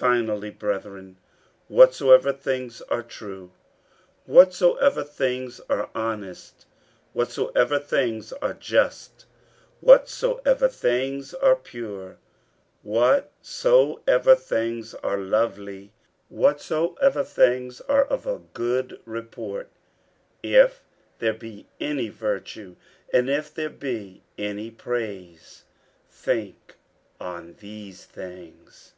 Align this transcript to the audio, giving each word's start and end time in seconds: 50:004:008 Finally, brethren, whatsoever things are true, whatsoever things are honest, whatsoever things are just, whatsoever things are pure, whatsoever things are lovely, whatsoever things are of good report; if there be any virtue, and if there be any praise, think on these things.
50:004:008 0.00 0.06
Finally, 0.10 0.50
brethren, 0.50 1.16
whatsoever 1.66 2.32
things 2.32 2.80
are 2.82 3.02
true, 3.02 3.50
whatsoever 4.26 5.02
things 5.02 5.58
are 5.68 5.90
honest, 5.92 6.66
whatsoever 7.12 7.80
things 7.80 8.32
are 8.34 8.54
just, 8.54 9.26
whatsoever 9.80 10.68
things 10.68 11.34
are 11.34 11.56
pure, 11.56 12.16
whatsoever 12.84 14.36
things 14.36 14.94
are 14.94 15.18
lovely, 15.18 15.90
whatsoever 16.28 17.24
things 17.24 17.80
are 17.80 18.04
of 18.04 18.52
good 18.54 19.00
report; 19.04 19.68
if 20.44 20.84
there 21.18 21.34
be 21.34 21.66
any 21.80 22.08
virtue, 22.08 22.76
and 23.12 23.28
if 23.28 23.52
there 23.52 23.68
be 23.68 24.22
any 24.38 24.70
praise, 24.70 25.64
think 26.08 26.76
on 27.20 27.56
these 27.58 28.04
things. 28.04 28.92